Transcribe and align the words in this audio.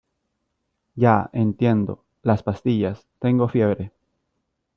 ya, 0.95 1.29
entiendo. 1.31 2.03
las 2.23 2.41
pastillas, 2.41 3.05
tengo 3.19 3.47
fiebre... 3.47 3.91